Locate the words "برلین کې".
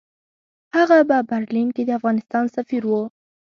1.29-1.83